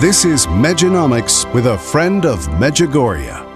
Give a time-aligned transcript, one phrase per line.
[0.00, 3.46] This is Medjonomics with a friend of Medjugorje.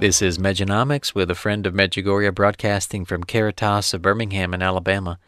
[0.00, 5.18] This is Medjonomics with a friend of Medjugorje broadcasting from Caritas of Birmingham in Alabama.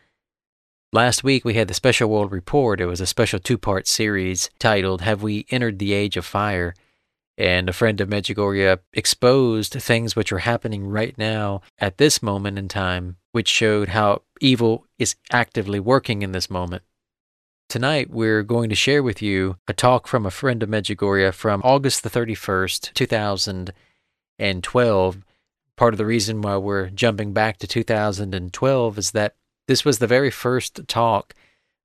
[0.91, 2.81] Last week we had the Special World Report.
[2.81, 6.75] It was a special two part series titled Have We Entered the Age of Fire?
[7.37, 12.59] And a friend of Medjugorje exposed things which are happening right now at this moment
[12.59, 16.83] in time, which showed how evil is actively working in this moment.
[17.69, 21.61] Tonight, we're going to share with you a talk from a friend of Medjugorje from
[21.65, 25.19] August the 31st, 2012.
[25.77, 29.35] Part of the reason why we're jumping back to 2012 is that
[29.67, 31.35] this was the very first talk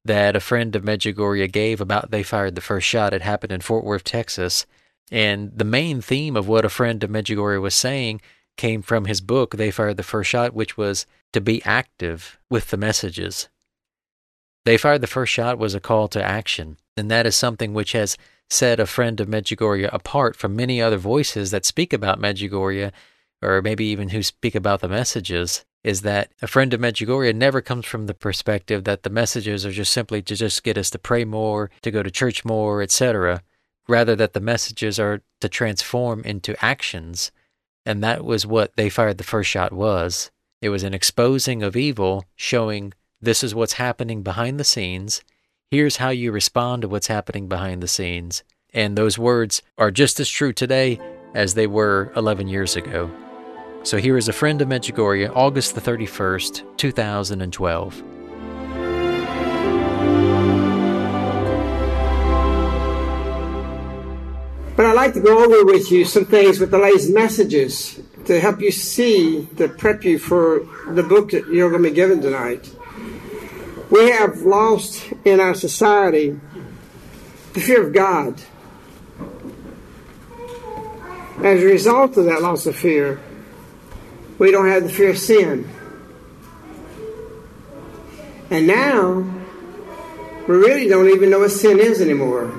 [0.06, 3.14] that a friend of Medjugorje gave about they fired the first shot.
[3.14, 4.68] It happened in Fort Worth, Texas.
[5.12, 8.22] And the main theme of what a friend of Medjugorje was saying
[8.58, 12.70] came from his book, They Fired the First Shot, which was to be active with
[12.70, 13.50] the messages.
[14.70, 17.94] They Fired the First Shot was a call to action, and that is something which
[17.94, 18.20] has
[18.52, 22.92] set a friend of Medjugorje apart from many other voices that speak about Medjugorje,
[23.42, 27.62] or maybe even who speak about the messages, is that a friend of Medjugorje never
[27.62, 31.00] comes from the perspective that the messages are just simply to just get us to
[31.00, 33.42] pray more, to go to church more, etc.
[33.88, 37.32] Rather that the messages are to transform into actions.
[37.88, 40.30] And that was what They Fired the First Shot was.
[40.62, 45.22] It was an exposing of evil, showing this is what's happening behind the scenes.
[45.72, 48.44] Here's how you respond to what's happening behind the scenes.
[48.74, 51.00] And those words are just as true today
[51.34, 53.12] as they were 11 years ago.
[53.84, 58.04] So here is a friend of Medjugorje, August the 31st, 2012.
[64.78, 68.40] But I'd like to go over with you some things with the latest messages to
[68.40, 72.22] help you see, to prep you for the book that you're going to be given
[72.22, 72.74] tonight.
[73.90, 76.40] We have lost in our society
[77.54, 78.40] the fear of God.
[81.44, 83.20] As a result of that loss of fear,
[84.38, 85.68] we don't have the fear of sin.
[88.52, 89.26] And now,
[90.48, 92.54] we really don't even know what sin is anymore.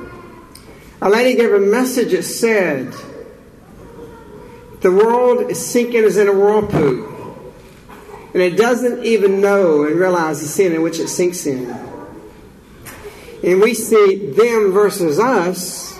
[1.00, 2.93] A lady gave a message that said,
[4.81, 7.10] The world is sinking as in a whirlpool
[8.32, 11.69] and it doesn't even know and realize the sin in which it sinks in.
[13.43, 15.99] And we see them versus us,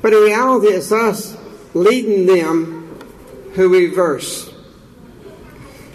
[0.00, 1.36] but in reality, it's us
[1.74, 2.98] leading them
[3.54, 4.52] who we verse.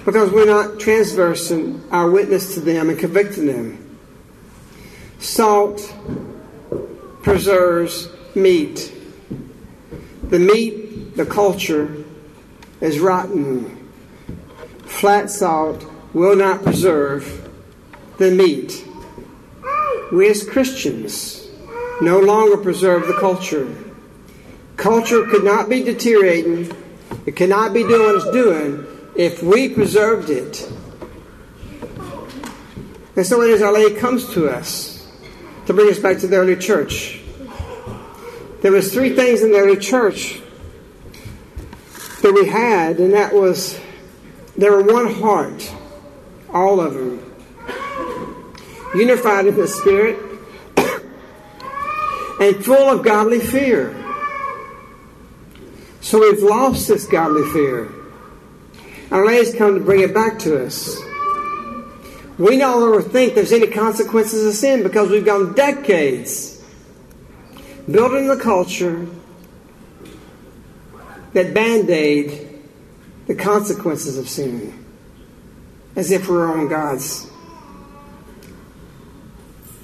[0.04, 3.98] Because we're not transversing our witness to them and convicting them.
[5.20, 5.94] Salt
[7.24, 8.92] preserves meat.
[10.30, 12.04] The meat, the culture,
[12.82, 13.85] is rotten
[14.96, 17.52] flat salt will not preserve
[18.18, 18.88] the meat.
[20.12, 21.50] We as Christians
[22.02, 23.76] no longer preserve the culture.
[24.78, 26.72] Culture could not be deteriorating,
[27.26, 28.88] it cannot be doing what it's doing
[29.18, 30.72] if we preserved it.
[33.18, 35.08] And so it is Our Lady comes to us
[35.66, 37.20] to bring us back to the early church.
[38.62, 40.42] There was three things in the early church
[42.22, 43.80] that we had, and that was
[44.58, 45.74] they were one heart,
[46.54, 47.36] all of them,
[48.96, 50.18] unified in the Spirit,
[52.40, 53.96] and full of godly fear.
[56.02, 57.92] So we've lost this godly fear.
[59.12, 61.02] Our Lady's come to bring it back to us.
[62.38, 66.56] We no longer think there's any consequences of sin because we've gone decades
[67.90, 69.08] building the culture
[71.34, 72.45] that band aid
[73.28, 74.86] the consequences of sin
[75.96, 77.30] as if we were on God's.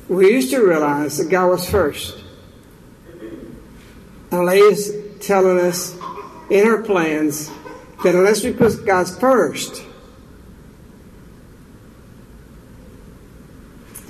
[0.07, 2.17] We used to realize that God was first.
[4.31, 5.95] Our is telling us
[6.49, 7.49] in her plans
[8.03, 9.83] that unless we put God first,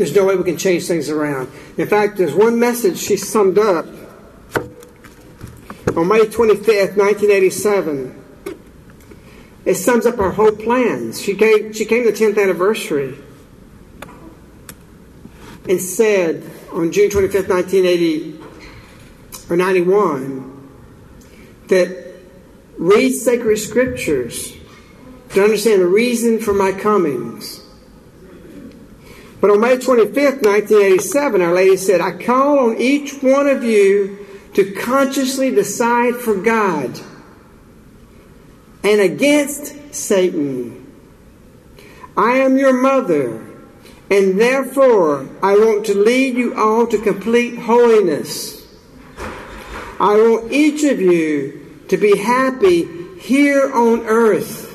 [0.01, 1.51] There's no way we can change things around.
[1.77, 3.85] In fact, there's one message she summed up
[5.95, 8.20] on May 25th, 1987.
[9.65, 11.21] It sums up our whole plans.
[11.21, 13.17] She came, she came to the 10th anniversary
[15.69, 18.39] and said on June 25th, 1980
[19.49, 20.69] or 91
[21.67, 22.15] that
[22.77, 24.57] read sacred scriptures
[25.29, 27.61] to understand the reason for my comings
[29.41, 34.27] but on May 25th, 1987, Our Lady said, I call on each one of you
[34.53, 36.99] to consciously decide for God
[38.83, 40.77] and against Satan.
[42.17, 43.37] I am your mother,
[44.09, 48.67] and therefore I want to lead you all to complete holiness.
[49.99, 54.71] I want each of you to be happy here on earth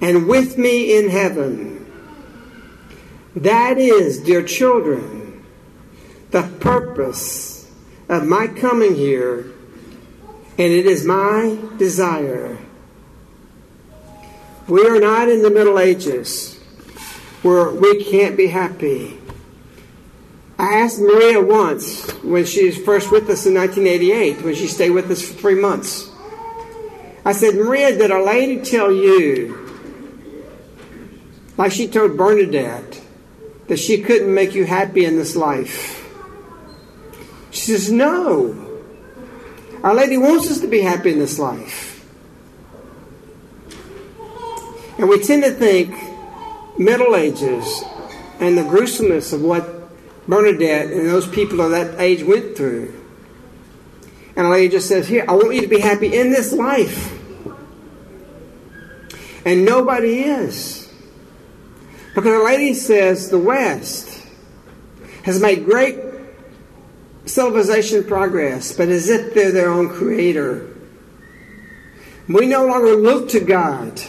[0.00, 1.86] and with me in heaven.
[3.34, 5.44] That is, dear children,
[6.30, 7.70] the purpose
[8.08, 9.52] of my coming here,
[10.58, 12.58] and it is my desire.
[14.66, 16.56] We are not in the Middle Ages
[17.42, 19.16] where we can't be happy.
[20.58, 24.90] I asked Maria once when she was first with us in 1988, when she stayed
[24.90, 26.10] with us for three months.
[27.24, 29.64] I said, Maria, did Our Lady tell you
[31.56, 33.00] like she told Bernadette
[33.68, 36.04] that she couldn't make you happy in this life.
[37.50, 38.67] She says, No.
[39.82, 42.04] Our Lady wants us to be happy in this life.
[44.98, 45.94] And we tend to think
[46.78, 47.84] Middle Ages
[48.40, 49.78] and the gruesomeness of what
[50.26, 52.94] Bernadette and those people of that age went through.
[54.36, 57.14] And Our Lady just says, Here, I want you to be happy in this life.
[59.44, 60.92] And nobody is.
[62.14, 64.26] Because Our lady says the West
[65.22, 66.07] has made great
[67.28, 70.74] civilization progress, but as if they're their own creator.
[72.28, 74.00] We no longer look to God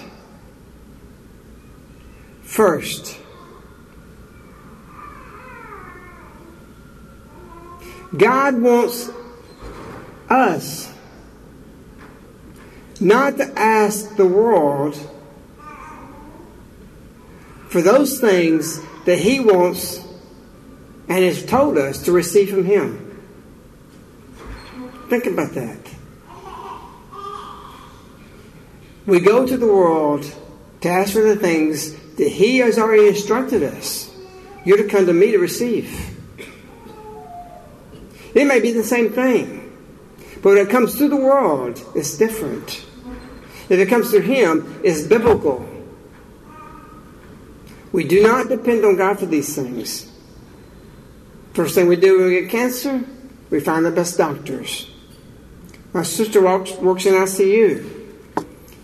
[2.41, 3.17] first.
[8.15, 9.09] God wants
[10.29, 10.91] us
[12.99, 14.95] not to ask the world
[17.69, 20.03] for those things that He wants
[21.07, 22.98] and has told us to receive from Him.
[25.09, 25.77] Think about that.
[29.07, 30.31] We go to the world
[30.81, 34.15] to ask for the things that He has already instructed us.
[34.63, 36.15] You're to come to me to receive.
[38.35, 39.75] It may be the same thing,
[40.43, 42.85] but when it comes through the world, it's different.
[43.67, 45.67] If it comes through Him, it's biblical.
[47.91, 50.11] We do not depend on God for these things.
[51.53, 53.03] First thing we do when we get cancer,
[53.49, 54.91] we find the best doctors.
[55.93, 57.99] My sister works, works in ICU.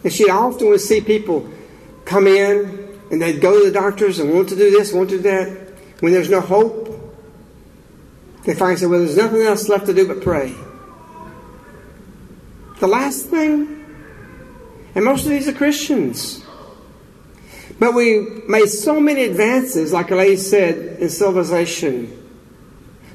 [0.03, 1.49] And she often would see people
[2.05, 5.17] come in and they'd go to the doctors and want to do this, want to
[5.17, 5.73] do that.
[5.99, 6.85] When there's no hope,
[8.45, 10.53] they find say, well, there's nothing else left to do but pray.
[12.79, 13.85] The last thing,
[14.93, 16.43] and most of these are Christians.
[17.79, 22.24] But we made so many advances, like Elay said, in civilization.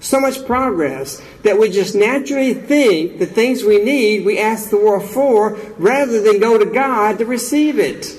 [0.01, 4.79] So much progress that we just naturally think the things we need, we ask the
[4.79, 8.17] world for, rather than go to God to receive it.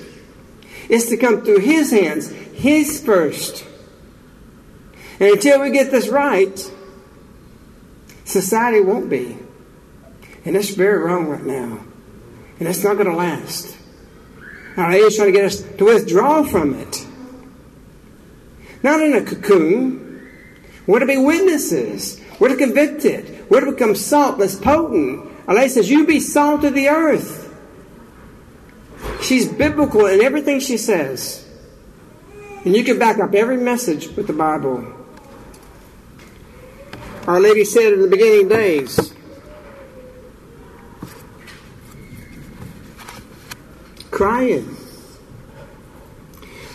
[0.88, 3.66] It's to come through His hands, His first.
[5.18, 6.70] And until we get this right,
[8.24, 9.36] Society won't be.
[10.44, 11.84] And that's very wrong right now.
[12.58, 13.76] And that's not going to last.
[14.76, 17.06] Our lady's trying to get us to withdraw from it.
[18.82, 20.01] Not in a cocoon.
[20.92, 22.20] We're to be witnesses.
[22.38, 23.50] We're to convict it.
[23.50, 25.48] We're to become salt that's potent.
[25.48, 27.48] Lady says, You be salt of the earth.
[29.22, 31.48] She's biblical in everything she says.
[32.66, 34.86] And you can back up every message with the Bible.
[37.26, 39.14] Our Lady said in the beginning days,
[44.10, 44.76] crying,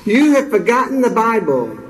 [0.05, 1.83] You have forgotten the Bible.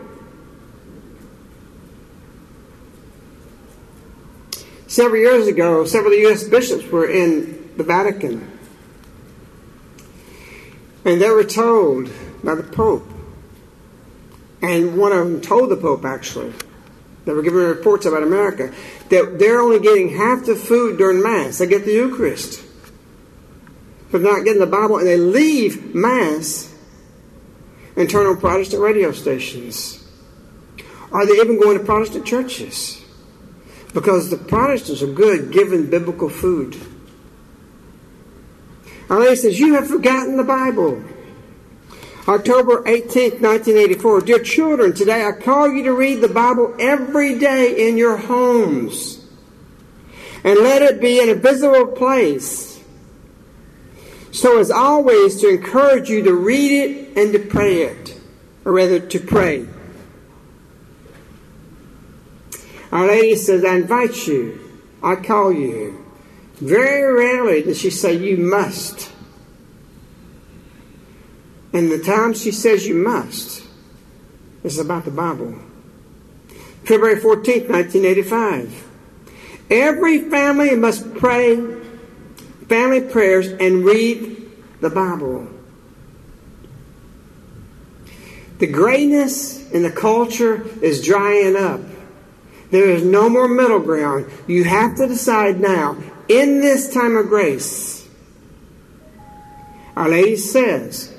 [4.98, 6.44] Several years ago, several U.S.
[6.44, 8.52] bishops were in the Vatican.
[11.06, 12.10] And they were told
[12.44, 13.08] by the Pope,
[14.60, 16.52] and one of them told the Pope actually,
[17.26, 18.74] they were giving reports about America,
[19.10, 21.60] that they're only getting half the food during Mass.
[21.60, 22.64] They get the Eucharist.
[24.12, 26.74] But not getting the Bible, and they leave Mass
[27.96, 30.04] and turn on Protestant radio stations.
[31.12, 32.97] Are they even going to Protestant churches?
[33.94, 36.76] Because the Protestants are good giving biblical food.
[39.10, 41.04] Lady says, You have forgotten the Bible.
[42.28, 44.22] October 18th, 1984.
[44.22, 49.26] Dear children, today I call you to read the Bible every day in your homes.
[50.44, 52.84] And let it be in a visible place.
[54.32, 58.20] So as always to encourage you to read it and to pray it.
[58.66, 59.66] Or rather to pray.
[62.92, 64.60] Our Lady says, I invite you.
[65.04, 66.06] I call you.
[66.56, 69.12] Very rarely does she say, You must.
[71.74, 73.64] And the time she says you must
[74.64, 75.54] is about the Bible.
[76.84, 78.88] February 14th, 1985.
[79.70, 81.56] Every family must pray
[82.68, 84.50] family prayers and read
[84.82, 85.48] the Bible.
[88.60, 91.82] The greatness in the culture is drying up.
[92.70, 94.30] There is no more middle ground.
[94.48, 95.98] You have to decide now
[96.28, 98.08] in this time of grace,
[99.96, 101.14] Our Lady says,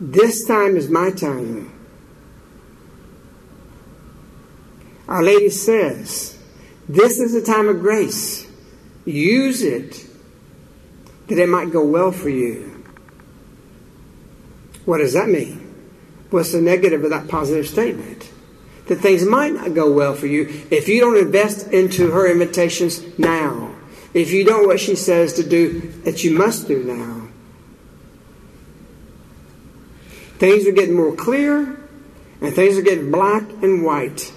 [0.00, 1.72] This time is my time.
[5.08, 6.38] Our Lady says,
[6.88, 8.46] This is a time of grace.
[9.04, 10.06] Use it
[11.28, 12.84] that it might go well for you.
[14.84, 15.65] What does that mean?
[16.30, 18.30] What's the negative of that positive statement?
[18.86, 23.18] that things might not go well for you if you don't invest into her invitations
[23.18, 23.74] now.
[24.14, 27.28] If you don't what she says to do that you must do now.
[30.38, 31.80] Things are getting more clear
[32.40, 34.32] and things are getting black and white.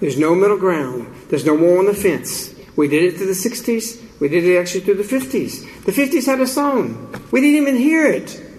[0.00, 1.12] There's no middle ground.
[1.28, 2.54] There's no more on the fence.
[2.76, 4.20] We did it through the 60s.
[4.20, 5.84] We did it actually through the 50s.
[5.84, 7.12] The 50s had a song.
[7.30, 8.49] We didn't even hear it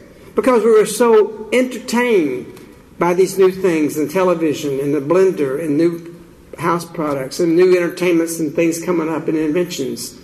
[0.42, 2.60] because we were so entertained
[2.98, 6.20] by these new things and television and the blender and new
[6.58, 10.20] house products and new entertainments and things coming up and inventions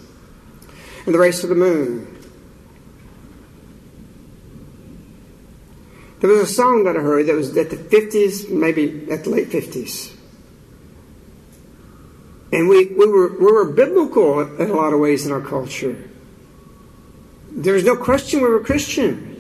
[1.06, 2.18] and the race to the moon.
[6.20, 9.30] There was a song that I heard that was at the 50s, maybe at the
[9.30, 10.16] late 50s.
[12.52, 16.10] And we, we, were, we were biblical in a lot of ways in our culture.
[17.52, 19.37] There's no question we were Christian.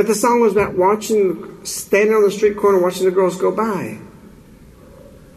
[0.00, 3.54] But the song was about watching, standing on the street corner watching the girls go
[3.54, 3.98] by.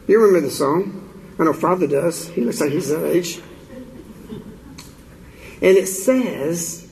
[0.08, 1.36] You remember the song?
[1.38, 2.30] I know Father does.
[2.30, 3.42] He looks like he's that age.
[5.62, 6.90] And it says,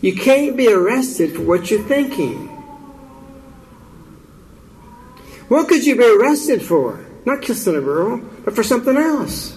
[0.00, 2.46] you can't be arrested for what you're thinking.
[5.48, 7.04] What could you be arrested for?
[7.24, 9.55] Not kissing a girl, but for something else.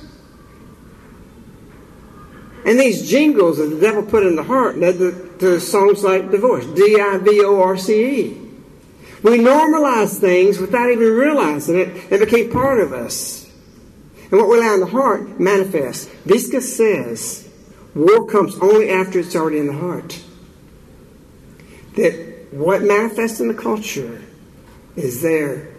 [2.69, 6.29] And these jingles that the devil put in the heart led to, to songs like
[6.29, 8.37] divorce, D I V O R C E.
[9.23, 13.49] We normalize things without even realizing it and became part of us.
[14.29, 16.05] And what we allow in the heart manifests.
[16.27, 17.49] Vicka says
[17.95, 20.23] war comes only after it's already in the heart.
[21.95, 24.21] That what manifests in the culture
[24.95, 25.73] is there.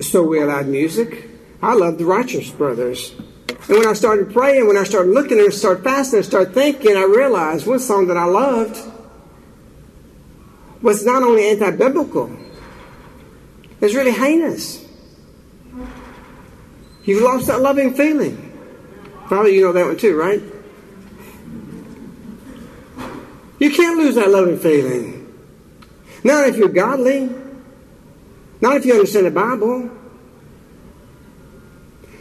[0.00, 1.28] So we allowed music,
[1.62, 3.14] I love the Righteous Brothers.
[3.68, 6.96] And when I started praying, when I started looking and started fasting and started thinking,
[6.96, 8.78] I realized one song that I loved
[10.82, 12.30] was not only anti biblical,
[13.80, 14.84] it's really heinous.
[17.04, 18.52] You've lost that loving feeling.
[19.26, 20.40] Probably you know that one too, right?
[23.58, 25.32] You can't lose that loving feeling.
[26.22, 27.30] Not if you're godly.
[28.60, 29.90] Not if you understand the Bible.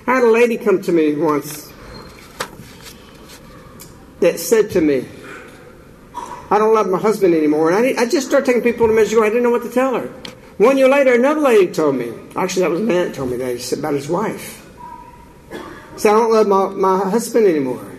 [0.08, 1.72] I had a lady come to me once
[4.20, 5.08] that said to me,
[6.50, 7.72] I don't love my husband anymore.
[7.72, 9.26] And I, I just started taking people to Medjugorje.
[9.26, 10.08] I didn't know what to tell her.
[10.58, 12.14] One year later, another lady told me.
[12.36, 13.52] Actually, that was a man that told me that.
[13.56, 14.66] He said about his wife.
[15.52, 17.92] He said, I don't love my, my husband anymore.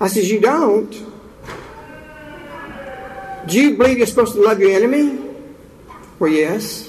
[0.00, 0.90] I says, You don't?
[3.46, 5.18] Do you believe you're supposed to love your enemy?
[6.18, 6.85] Well, yes.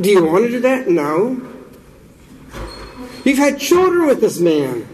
[0.00, 0.88] Do you want to do that?
[0.88, 1.40] No.
[3.24, 4.88] You've had children with this man.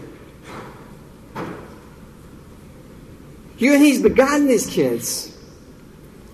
[3.57, 5.35] You and he's begotten these kids.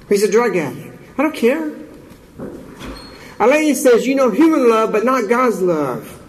[0.10, 1.00] He's a drug addict.
[1.18, 1.72] I don't care.
[3.40, 6.22] Lady says, You know human love, but not God's love.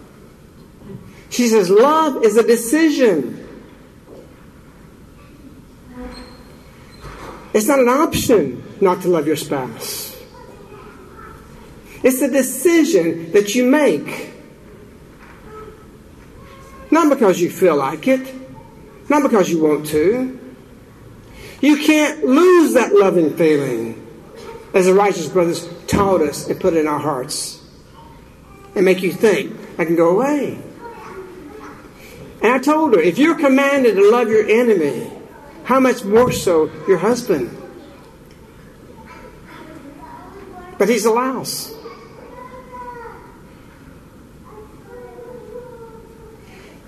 [1.29, 3.43] She says, Love is a decision.
[7.53, 10.06] It's not an option not to love your spouse.
[12.03, 14.33] It's a decision that you make.
[16.91, 18.33] Not because you feel like it,
[19.09, 20.39] not because you want to.
[21.61, 24.07] You can't lose that loving feeling,
[24.73, 27.63] as the righteous brothers taught us and put in our hearts,
[28.75, 30.61] and make you think, I can go away.
[32.41, 35.11] And I told her, if you're commanded to love your enemy,
[35.63, 37.49] how much more so your husband?
[40.77, 41.76] But he's a louse.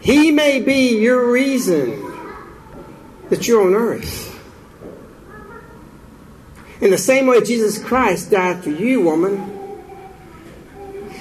[0.10, 2.02] He may be your reason
[3.30, 4.36] that you're on earth.
[6.82, 9.38] In the same way Jesus Christ died for you, woman,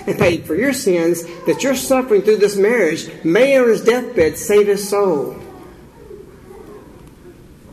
[0.07, 4.39] and paid for your sins, that you're suffering through this marriage may on his deathbed
[4.39, 5.33] save his soul.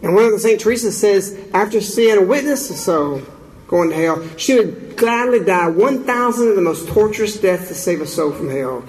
[0.01, 0.59] And one of the St.
[0.59, 3.21] Teresa says, after seeing a witness of soul
[3.69, 8.01] going to hell, she would gladly die 1,000 of the most torturous deaths to save
[8.01, 8.83] a soul from hell.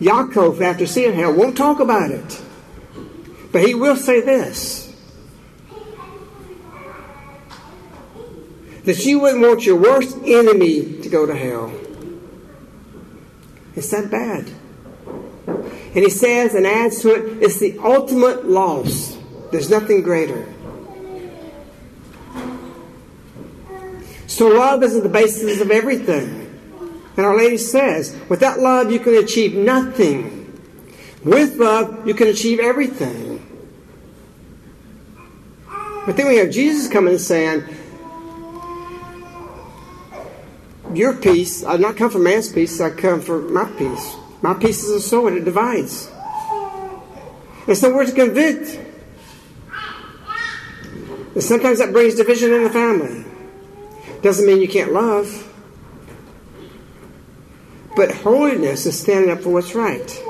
[0.00, 2.42] Jakov, after seeing hell, won't talk about it.
[3.52, 4.84] But he will say this
[8.84, 11.72] that you wouldn't want your worst enemy to go to hell.
[13.74, 14.48] It's that bad.
[15.46, 19.18] And he says and adds to it, it's the ultimate loss.
[19.50, 20.46] There's nothing greater.
[24.28, 26.45] So love is at the basis of everything.
[27.16, 30.52] And Our Lady says, without love you can achieve nothing.
[31.24, 33.42] With love you can achieve everything.
[36.06, 37.64] But then we have Jesus coming and saying,
[40.94, 44.16] Your peace, I not come for man's peace, I come for my peace.
[44.40, 46.10] My peace is a sword, it divides.
[47.66, 48.78] And so we're to convict.
[51.34, 53.24] And sometimes that brings division in the family.
[54.22, 55.52] Doesn't mean you can't love.
[57.96, 60.22] But holiness is standing up for what's right.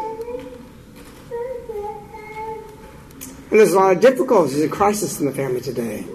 [3.51, 6.07] And there's a lot of difficulties and crisis in the family today.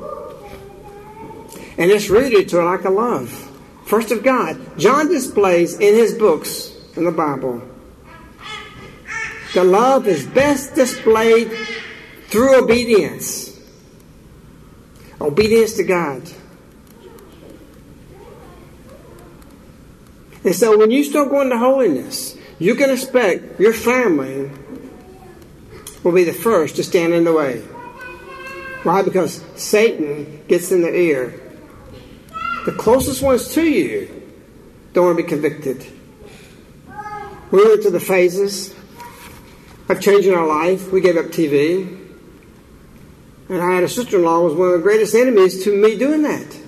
[1.78, 3.30] And it's rooted to a lack of love.
[3.86, 4.80] First of God.
[4.80, 7.62] John displays in his books in the Bible
[9.54, 11.52] the love is best displayed
[12.28, 13.60] through obedience.
[15.20, 16.24] Obedience to God.
[20.43, 24.51] And so when you start going to holiness, you can expect your family
[26.04, 27.60] will be the first to stand in the way.
[28.84, 29.04] Why?
[29.04, 31.39] Because Satan gets in the ear.
[32.65, 34.23] The closest ones to you
[34.93, 35.86] don't want to be convicted.
[37.51, 38.73] We went through the phases
[39.89, 40.91] of changing our life.
[40.91, 41.99] We gave up TV.
[43.49, 45.97] And I had a sister in law was one of the greatest enemies to me
[45.97, 46.61] doing that.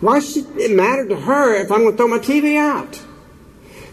[0.00, 3.02] Why should it matter to her if I'm going to throw my TV out?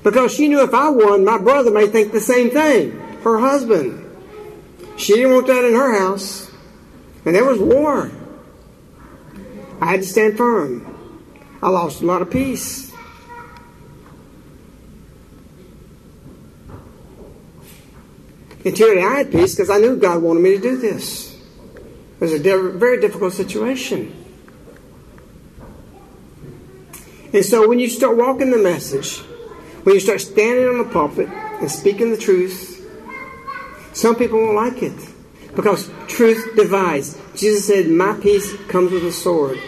[0.04, 2.92] Because she knew if I won, my brother may think the same thing.
[3.24, 4.02] Her husband.
[4.98, 6.52] She didn't want that in her house.
[7.26, 8.12] And there was war.
[9.80, 10.90] I had to stand firm.
[11.62, 12.92] I lost a lot of peace.
[18.66, 21.34] Until I had peace because I knew God wanted me to do this.
[21.36, 24.23] It was a very difficult situation.
[27.34, 29.18] And so when you start walking the message,
[29.84, 32.80] when you start standing on the pulpit and speaking the truth,
[33.94, 34.94] some people won't like it
[35.56, 37.18] because truth divides.
[37.36, 39.60] Jesus said, My peace comes with a sword,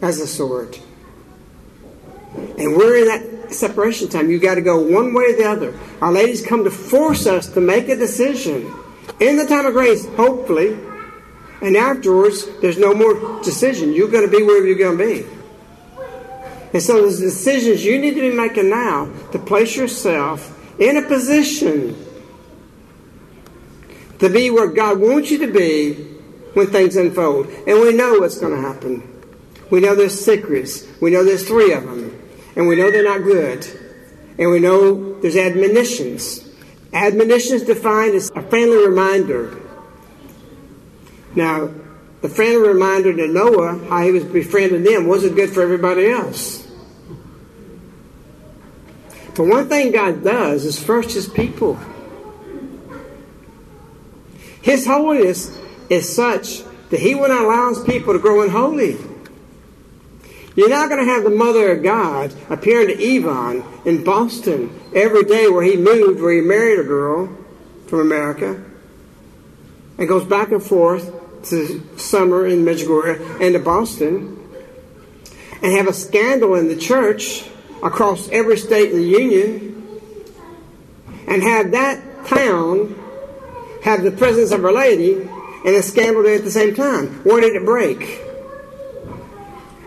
[0.00, 0.76] as a sword.
[2.34, 4.30] And we're in that separation time.
[4.30, 5.78] You've got to go one way or the other.
[6.00, 8.72] Our ladies come to force us to make a decision.
[9.20, 10.78] In the time of grace, hopefully,
[11.60, 13.92] and afterwards, there's no more decision.
[13.92, 15.41] You're going to be wherever you're going to be.
[16.72, 21.02] And so there's decisions you need to be making now to place yourself in a
[21.02, 21.96] position
[24.18, 25.94] to be where God wants you to be
[26.54, 27.46] when things unfold.
[27.66, 29.08] And we know what's going to happen.
[29.70, 30.86] We know there's secrets.
[31.00, 32.18] We know there's three of them.
[32.56, 33.66] And we know they're not good.
[34.38, 36.48] And we know there's admonitions.
[36.92, 39.58] Admonitions defined as a friendly reminder.
[41.34, 41.70] Now,
[42.20, 46.61] the friendly reminder to Noah, how he was befriending them, wasn't good for everybody else.
[49.34, 51.78] But one thing God does is first his people.
[54.60, 58.98] His holiness is such that he will not allow his people to grow unholy.
[60.54, 65.24] You're not going to have the Mother of God appearing to Ivan in Boston every
[65.24, 67.34] day where he moved, where he married a girl
[67.86, 68.62] from America,
[69.96, 71.10] and goes back and forth
[71.48, 74.38] to Summer in Medjugorje and to Boston,
[75.62, 77.44] and have a scandal in the church
[77.82, 80.00] across every state in the Union,
[81.26, 82.94] and have that town
[83.82, 85.14] have the presence of Our Lady
[85.64, 87.08] and a scandal there at the same time.
[87.24, 88.20] Where did it break?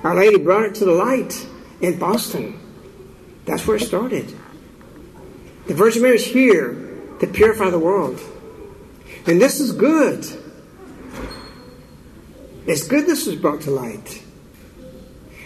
[0.03, 1.47] Our Lady brought it to the light
[1.81, 2.60] in Boston.
[3.45, 4.34] That's where it started.
[5.67, 6.73] The Virgin Mary is here
[7.19, 8.19] to purify the world.
[9.25, 10.25] And this is good.
[12.67, 14.23] It's good this was brought to light.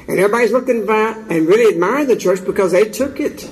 [0.09, 3.47] And everybody's looking back and really admiring the church because they took it.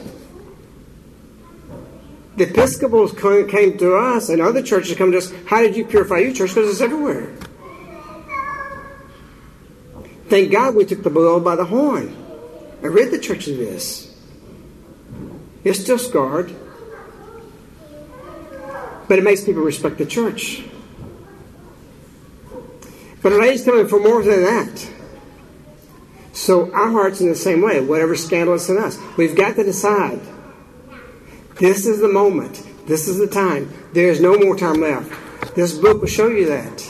[2.35, 5.31] The Episcopals came to us and other churches come to us.
[5.45, 6.55] How did you purify your church?
[6.55, 7.31] Because it's everywhere.
[10.29, 12.07] Thank God we took the bull by the horn
[12.81, 14.15] and rid the church of this.
[15.63, 16.55] It's still scarred,
[19.07, 20.63] but it makes people respect the church.
[23.21, 24.96] But lady's coming for more than that.
[26.47, 28.97] So our heart's in the same way, whatever scandalous in us.
[29.17, 30.21] We've got to decide.
[31.59, 32.63] This is the moment.
[32.87, 33.69] This is the time.
[33.91, 35.55] There's no more time left.
[35.55, 36.89] This book will show you that.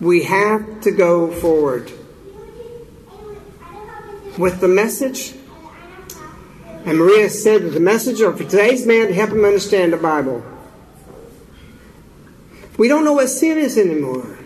[0.00, 1.92] We have to go forward
[4.38, 5.34] with the message.
[6.86, 10.42] And Maria said that the message for today's man to help him understand the Bible.
[12.78, 14.39] We don't know what sin is anymore.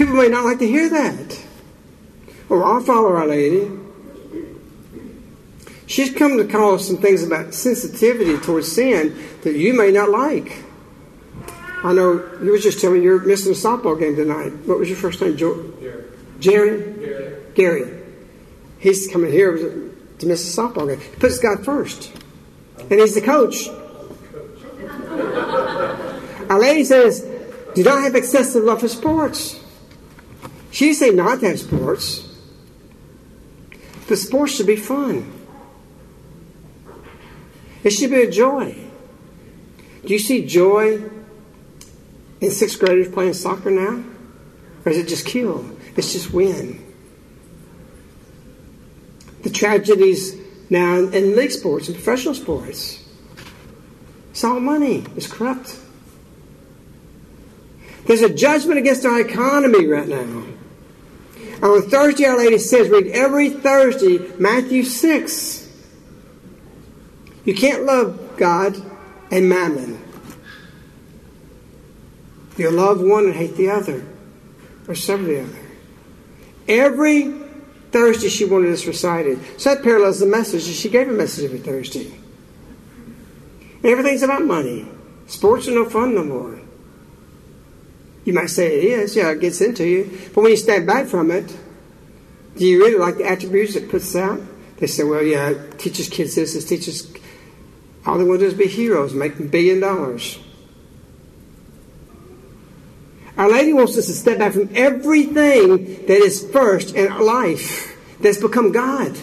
[0.00, 1.44] People may not like to hear that.
[2.48, 3.70] Or I'll follow Our Lady.
[5.84, 10.08] She's come to call us some things about sensitivity towards sin that you may not
[10.08, 10.64] like.
[11.84, 14.54] I know you were just telling me you're missing a softball game tonight.
[14.64, 15.36] What was your first name?
[15.36, 15.70] Jerry.
[16.38, 16.92] Jerry?
[16.94, 17.36] Gary.
[17.54, 18.02] Gary.
[18.78, 19.54] He's coming here
[20.18, 20.98] to miss a softball game.
[20.98, 22.10] He puts God first.
[22.78, 23.68] And he's the coach.
[26.50, 27.20] Our lady says,
[27.74, 29.59] do not have excessive love for sports.
[30.70, 32.26] She say not to have sports.
[34.06, 35.32] The sports should be fun.
[37.82, 38.76] It should be a joy.
[40.04, 41.02] Do you see joy
[42.40, 44.02] in sixth graders playing soccer now?
[44.84, 45.64] Or is it just kill?
[45.96, 46.84] It's just win.
[49.42, 50.36] The tragedies
[50.68, 53.04] now in league sports and professional sports.
[54.30, 55.04] It's all money.
[55.16, 55.78] It's corrupt.
[58.06, 60.44] There's a judgment against our economy right now.
[61.62, 65.68] On Thursday, Our Lady says, read every Thursday Matthew 6.
[67.44, 68.76] You can't love God
[69.30, 70.02] and mammon.
[72.56, 74.06] You'll love one and hate the other,
[74.88, 75.58] or some of the other.
[76.68, 77.32] Every
[77.90, 79.40] Thursday she wanted us recited.
[79.58, 82.12] So that parallels the message, she gave a message every Thursday.
[83.82, 84.86] Everything's about money.
[85.26, 86.59] Sports are no fun no more.
[88.30, 90.08] You might say it is, yeah, it gets into you.
[90.32, 91.52] But when you stand back from it,
[92.56, 94.40] do you really like the attributes it puts out?
[94.76, 97.12] They say, well, yeah, it teaches kids this, it teaches.
[98.06, 100.38] All they want to do is be heroes, make billion dollars.
[103.36, 107.98] Our Lady wants us to step back from everything that is first in our life
[108.20, 109.18] that's become God.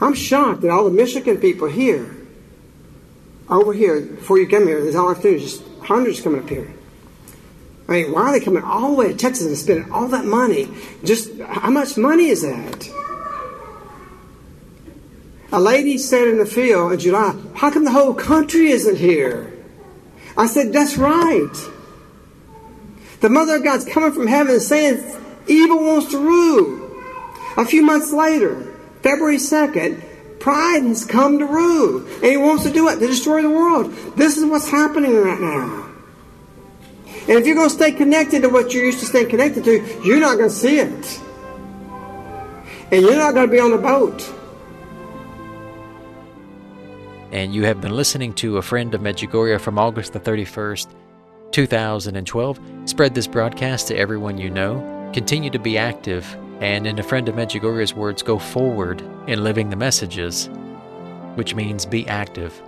[0.00, 2.16] I'm shocked that all the Michigan people here,
[3.52, 6.72] over here, before you come here, there's all afternoon, just hundreds coming up here.
[7.88, 10.24] I mean, why are they coming all the way to Texas and spending all that
[10.24, 10.68] money?
[11.04, 12.88] Just how much money is that?
[15.52, 19.52] A lady said in the field in July, How come the whole country isn't here?
[20.36, 21.70] I said, That's right.
[23.20, 25.04] The Mother of God's coming from heaven and saying
[25.46, 26.90] evil wants to rule.
[27.58, 30.02] A few months later, February 2nd,
[30.42, 32.04] pride has come to rule.
[32.16, 33.92] And he wants to do it to destroy the world.
[34.16, 35.88] This is what's happening right now.
[37.06, 40.00] And if you're going to stay connected to what you're used to staying connected to,
[40.04, 41.20] you're not going to see it.
[42.90, 44.28] And you're not going to be on the boat.
[47.30, 50.88] And you have been listening to A Friend of Medjugorje from August the 31st,
[51.52, 52.60] 2012.
[52.84, 54.91] Spread this broadcast to everyone you know.
[55.12, 59.68] Continue to be active, and in A Friend of Medjugorje's words, go forward in living
[59.68, 60.48] the messages,
[61.34, 62.62] which means be active.